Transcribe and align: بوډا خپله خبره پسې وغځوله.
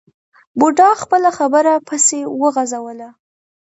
بوډا 0.59 0.89
خپله 1.01 1.29
خبره 1.37 1.73
پسې 1.87 2.19
وغځوله. 2.41 3.09